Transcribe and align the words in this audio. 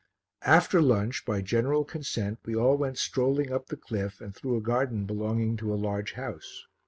After 0.47 0.81
lunch 0.81 1.25
by 1.27 1.41
general 1.43 1.83
consent 1.85 2.39
we 2.43 2.55
all 2.55 2.75
went 2.75 2.97
strolling 2.97 3.51
up 3.51 3.67
the 3.67 3.77
cliff 3.77 4.19
and 4.19 4.33
through 4.35 4.57
a 4.57 4.59
garden 4.59 5.05
belonging 5.05 5.57
to 5.57 5.71
a 5.71 5.75
large 5.77 6.13
house. 6.13 6.65